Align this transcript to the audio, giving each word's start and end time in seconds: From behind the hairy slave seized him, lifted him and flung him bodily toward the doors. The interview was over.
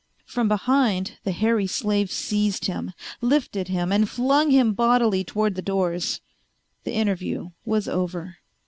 From 0.25 0.47
behind 0.47 1.19
the 1.23 1.31
hairy 1.31 1.67
slave 1.67 2.09
seized 2.11 2.65
him, 2.65 2.93
lifted 3.21 3.67
him 3.67 3.91
and 3.91 4.09
flung 4.09 4.49
him 4.49 4.73
bodily 4.73 5.23
toward 5.23 5.53
the 5.53 5.61
doors. 5.61 6.21
The 6.85 6.93
interview 6.93 7.51
was 7.65 7.87
over. 7.87 8.37